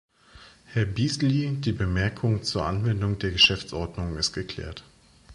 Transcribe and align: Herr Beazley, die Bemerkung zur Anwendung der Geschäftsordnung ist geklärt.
Herr 0.65 0.85
Beazley, 0.85 1.57
die 1.61 1.73
Bemerkung 1.73 2.41
zur 2.41 2.65
Anwendung 2.65 3.19
der 3.19 3.29
Geschäftsordnung 3.29 4.17
ist 4.17 4.33
geklärt. 4.33 4.83